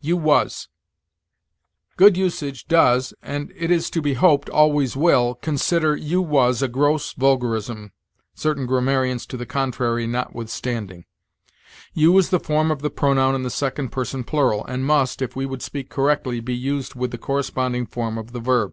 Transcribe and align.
YOU 0.00 0.16
WAS. 0.16 0.70
Good 1.98 2.16
usage 2.16 2.64
does, 2.66 3.12
and 3.20 3.52
it 3.54 3.70
is 3.70 3.90
to 3.90 4.00
be 4.00 4.14
hoped 4.14 4.48
always 4.48 4.96
will, 4.96 5.34
consider 5.34 5.94
you 5.94 6.22
was 6.22 6.62
a 6.62 6.68
gross 6.68 7.12
vulgarism, 7.12 7.92
certain 8.34 8.64
grammarians 8.64 9.26
to 9.26 9.36
the 9.36 9.44
contrary 9.44 10.06
notwithstanding. 10.06 11.04
You 11.92 12.16
is 12.16 12.30
the 12.30 12.40
form 12.40 12.70
of 12.70 12.80
the 12.80 12.88
pronoun 12.88 13.34
in 13.34 13.42
the 13.42 13.50
second 13.50 13.92
person 13.92 14.24
plural, 14.24 14.64
and 14.64 14.82
must, 14.86 15.20
if 15.20 15.36
we 15.36 15.44
would 15.44 15.60
speak 15.60 15.90
correctly, 15.90 16.40
be 16.40 16.56
used 16.56 16.94
with 16.94 17.10
the 17.10 17.18
corresponding 17.18 17.84
form 17.84 18.16
of 18.16 18.32
the 18.32 18.40
verb. 18.40 18.72